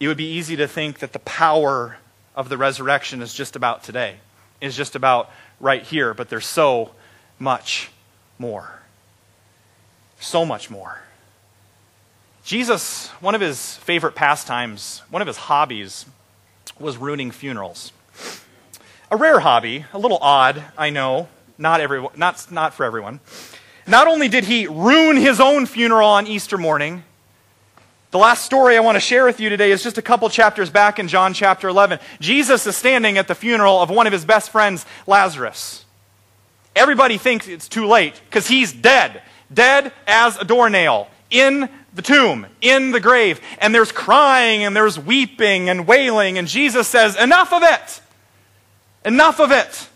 [0.00, 1.98] It would be easy to think that the power
[2.34, 4.14] of the resurrection is just about today,
[4.62, 6.92] is just about right here, but there's so
[7.38, 7.90] much
[8.38, 8.80] more.
[10.20, 11.02] So much more.
[12.44, 16.06] Jesus, one of his favorite pastimes, one of his hobbies,
[16.78, 17.92] was ruining funerals.
[19.10, 23.20] A rare hobby, a little odd, I know, not, everyone, not, not for everyone.
[23.86, 27.04] Not only did he ruin his own funeral on Easter morning,
[28.10, 30.68] the last story I want to share with you today is just a couple chapters
[30.68, 32.00] back in John chapter 11.
[32.20, 35.84] Jesus is standing at the funeral of one of his best friends, Lazarus.
[36.74, 39.22] Everybody thinks it's too late because he's dead,
[39.52, 44.98] dead as a doornail, in the tomb, in the grave, and there's crying and there's
[44.98, 48.00] weeping and wailing, and Jesus says, Enough of it!
[49.04, 49.88] Enough of it!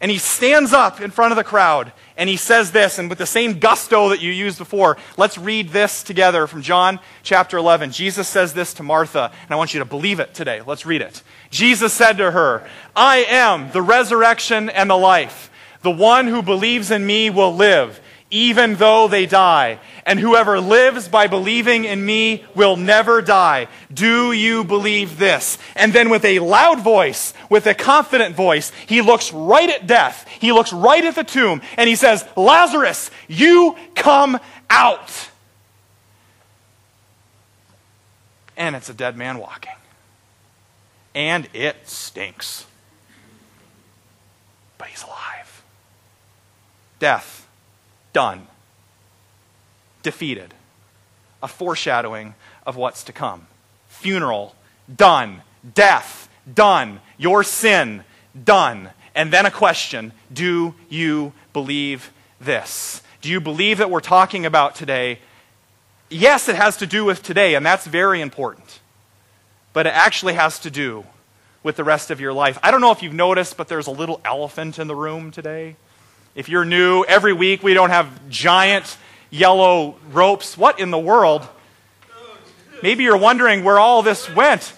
[0.00, 3.18] And he stands up in front of the crowd and he says this, and with
[3.18, 7.90] the same gusto that you used before, let's read this together from John chapter 11.
[7.90, 10.60] Jesus says this to Martha, and I want you to believe it today.
[10.64, 11.22] Let's read it.
[11.50, 15.50] Jesus said to her, I am the resurrection and the life.
[15.82, 18.00] The one who believes in me will live,
[18.34, 19.78] even though they die.
[20.04, 23.68] And whoever lives by believing in me will never die.
[23.92, 25.56] Do you believe this?
[25.76, 30.28] And then, with a loud voice, with a confident voice, he looks right at death.
[30.40, 35.30] He looks right at the tomb, and he says, Lazarus, you come out.
[38.56, 39.72] And it's a dead man walking.
[41.14, 42.66] And it stinks.
[44.76, 45.62] But he's alive.
[46.98, 47.33] Death,
[48.14, 48.46] done
[50.04, 50.54] defeated.
[51.42, 52.34] A foreshadowing
[52.64, 53.48] of what's to come.
[53.88, 54.54] Funeral,
[54.94, 55.42] done.
[55.74, 57.00] Death, done.
[57.18, 58.04] Your sin,
[58.44, 58.90] done.
[59.16, 63.02] And then a question Do you believe this?
[63.20, 65.18] Do you believe that we're talking about today?
[66.10, 68.80] Yes, it has to do with today, and that's very important.
[69.72, 71.04] But it actually has to do
[71.62, 72.58] with the rest of your life.
[72.62, 75.76] I don't know if you've noticed, but there's a little elephant in the room today.
[76.34, 78.96] If you're new, every week we don't have giant
[79.30, 80.58] yellow ropes.
[80.58, 81.46] What in the world?
[82.82, 84.72] Maybe you're wondering where all this went.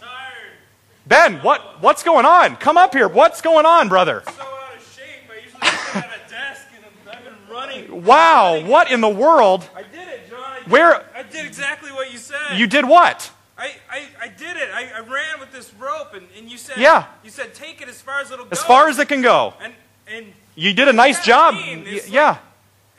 [1.06, 2.56] Ben, what, what's going on?
[2.56, 3.08] Come up here.
[3.08, 4.22] What's going on, brother?
[4.26, 5.30] so out of shape.
[5.30, 8.04] I usually sit at a desk and I've been running.
[8.04, 9.68] Wow, what in the world?
[9.74, 10.40] I did it, John.
[10.40, 12.58] I did, Where- I did exactly what you said.
[12.58, 13.30] You did what?
[13.56, 14.68] I, I, I did it.
[14.74, 16.76] I, I ran with this rope, and, and you said.
[16.76, 17.06] Yeah.
[17.24, 18.50] You said take it as far as it'll go.
[18.50, 19.54] As far as it can go.
[19.62, 19.72] And
[20.06, 20.26] and
[20.56, 21.54] You did a nice job.
[21.54, 22.38] I it's Yeah.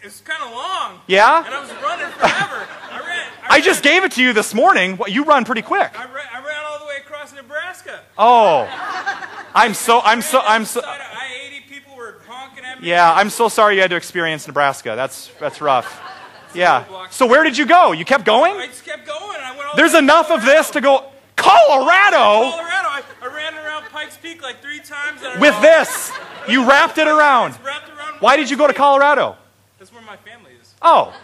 [0.02, 1.02] it's kind of long.
[1.08, 1.44] Yeah?
[1.46, 2.68] And I was running forever.
[2.92, 3.28] I ran.
[3.50, 4.96] I just ran, gave it to you this morning.
[4.98, 5.92] What, You run pretty quick.
[6.00, 8.00] I ran, I ran all the way across Nebraska.
[8.18, 8.64] Oh.
[9.56, 10.82] I'm so, I'm so, I'm so.
[10.86, 12.90] I eighty people were honking at me.
[12.90, 14.94] Yeah, I'm so sorry you had to experience Nebraska.
[14.96, 16.02] That's, that's rough.
[16.54, 16.86] Yeah.
[17.12, 17.92] So where did you go?
[17.92, 18.56] You kept going?
[18.56, 19.36] I just kept going.
[19.36, 21.04] And I went all There's the way enough of this to go.
[21.36, 22.50] Colorado?
[22.50, 22.88] Colorado.
[22.88, 23.67] I, I ran around
[23.98, 25.22] Pikes Peak like three times.
[25.40, 26.12] With this.
[26.48, 27.58] You wrapped it around.
[27.66, 28.14] Wrapped around.
[28.20, 29.36] Why did you go to Colorado?
[29.80, 30.76] That's where my family is.
[30.84, 31.20] Oh,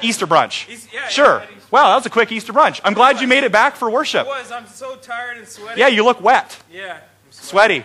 [0.00, 0.66] Easter brunch.
[0.70, 1.40] Eas- yeah, Sure.
[1.40, 2.80] yeah, Wow, that was a quick Easter brunch.
[2.82, 4.22] I'm glad you made it back for worship.
[4.26, 4.50] It was.
[4.50, 5.78] I'm so tired and sweaty.
[5.78, 6.94] Yeah, you look wet, Yeah.
[6.94, 7.00] I'm
[7.30, 7.84] sweaty.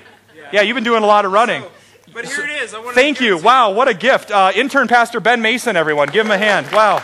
[0.53, 1.63] Yeah, you've been doing a lot of running.
[1.63, 1.69] So,
[2.13, 2.71] but here it is.
[2.93, 3.38] Thank you.
[3.38, 4.32] Wow, what a gift.
[4.32, 6.07] Uh, intern Pastor Ben Mason, everyone.
[6.07, 6.71] Give him a hand.
[6.71, 7.03] Wow.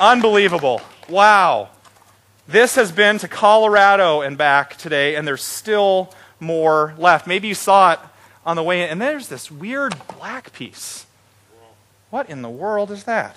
[0.00, 0.80] Unbelievable.
[1.10, 1.68] Wow.
[2.48, 7.26] This has been to Colorado and back today, and there's still more left.
[7.26, 8.00] Maybe you saw it
[8.44, 8.90] on the way in.
[8.90, 11.06] And there's this weird black piece.
[12.10, 13.36] What in the world is that?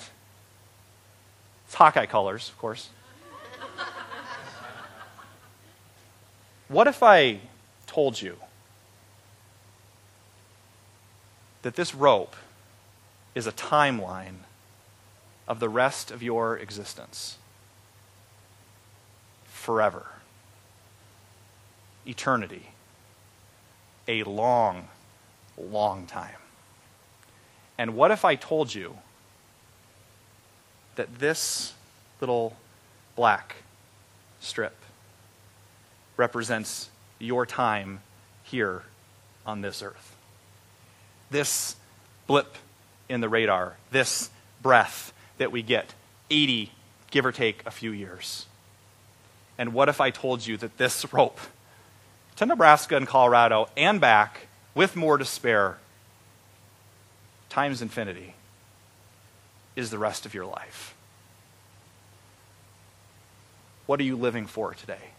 [1.67, 2.89] It's Hawkeye colors, of course.
[6.67, 7.41] What if I
[7.85, 8.37] told you
[11.61, 12.35] that this rope
[13.35, 14.37] is a timeline
[15.47, 17.37] of the rest of your existence?
[19.65, 20.05] Forever.
[22.05, 22.69] Eternity.
[24.07, 24.89] A long,
[25.57, 26.37] long time.
[27.75, 28.95] And what if I told you
[30.97, 31.73] that this
[32.21, 32.55] little
[33.15, 33.55] black
[34.39, 34.75] strip
[36.15, 38.01] represents your time
[38.43, 38.83] here
[39.47, 40.15] on this earth?
[41.31, 41.75] This
[42.27, 42.53] blip
[43.09, 44.29] in the radar, this
[44.61, 45.95] breath that we get,
[46.29, 46.71] 80,
[47.09, 48.45] give or take a few years.
[49.57, 51.39] And what if I told you that this rope
[52.35, 55.77] to Nebraska and Colorado and back, with more to spare,
[57.49, 58.35] times infinity,
[59.75, 60.93] is the rest of your life?
[63.85, 65.11] What are you living for today?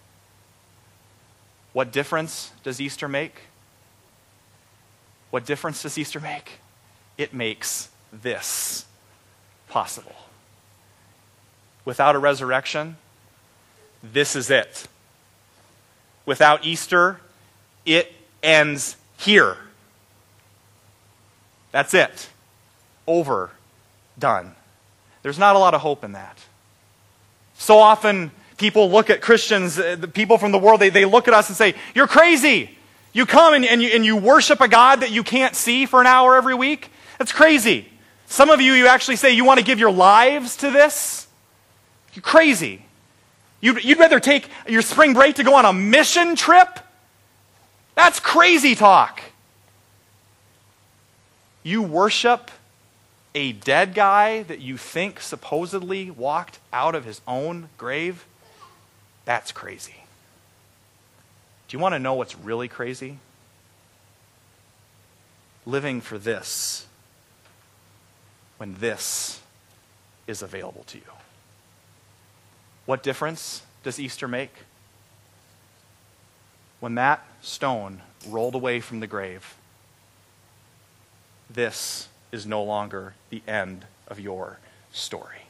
[1.72, 3.34] What difference does Easter make?
[5.30, 6.60] What difference does Easter make?
[7.16, 8.86] It makes this
[9.68, 10.16] possible.
[11.84, 12.96] Without a resurrection,
[14.02, 14.86] this is it.
[16.24, 17.20] Without Easter,
[17.84, 19.56] it ends here.
[21.72, 22.28] That's it.
[23.06, 23.50] Over.
[24.18, 24.54] Done.
[25.22, 26.38] There's not a lot of hope in that.
[27.58, 31.28] So often, people look at Christians, uh, the people from the world, they, they look
[31.28, 32.70] at us and say, You're crazy.
[33.12, 36.00] You come and, and, you, and you worship a God that you can't see for
[36.00, 36.90] an hour every week.
[37.18, 37.88] That's crazy.
[38.26, 41.26] Some of you, you actually say you want to give your lives to this.
[42.14, 42.85] You're crazy.
[43.60, 46.78] You'd, you'd rather take your spring break to go on a mission trip?
[47.94, 49.22] That's crazy talk.
[51.62, 52.50] You worship
[53.34, 58.24] a dead guy that you think supposedly walked out of his own grave?
[59.24, 60.04] That's crazy.
[61.68, 63.18] Do you want to know what's really crazy?
[65.66, 66.86] living for this
[68.56, 69.40] when this
[70.26, 71.04] is available to you?
[72.86, 74.52] What difference does Easter make?
[76.80, 79.56] When that stone rolled away from the grave,
[81.50, 84.58] this is no longer the end of your
[84.92, 85.42] story.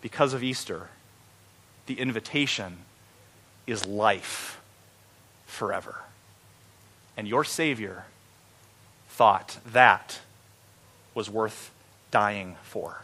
[0.00, 0.88] Because of Easter,
[1.86, 2.78] the invitation
[3.66, 4.60] is life
[5.46, 5.96] forever.
[7.16, 8.06] And your Savior
[9.08, 10.20] thought that
[11.14, 11.70] was worth
[12.10, 13.02] dying for.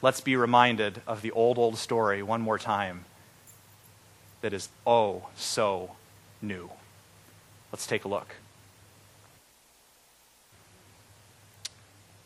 [0.00, 3.04] Let's be reminded of the old, old story one more time
[4.42, 5.96] that is oh so
[6.40, 6.70] new.
[7.72, 8.36] Let's take a look.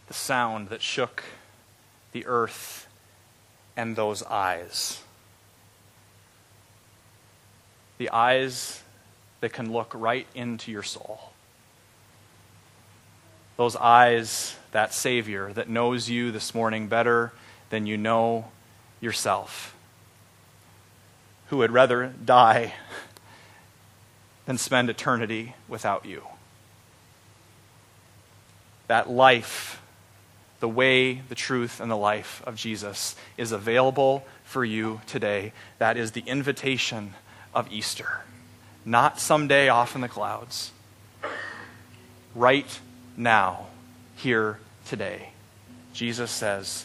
[0.08, 1.24] The sound that shook
[2.12, 2.86] the earth
[3.74, 5.02] and those eyes.
[7.96, 8.82] The eyes
[9.40, 11.32] that can look right into your soul.
[13.56, 17.32] Those eyes, that Savior that knows you this morning better
[17.72, 18.44] than you know
[19.00, 19.74] yourself,
[21.46, 22.74] who would rather die
[24.44, 26.22] than spend eternity without you.
[28.88, 29.80] That life,
[30.60, 35.54] the way, the truth, and the life of Jesus is available for you today.
[35.78, 37.14] That is the invitation
[37.54, 38.20] of Easter.
[38.84, 40.72] Not someday off in the clouds.
[42.34, 42.80] Right
[43.16, 43.68] now,
[44.16, 45.30] here today.
[45.94, 46.84] Jesus says,